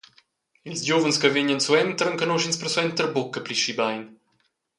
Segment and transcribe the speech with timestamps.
[0.69, 4.03] Ils giuvens che vegnan suenter enconusch’ins persuenter buca pli schi bein.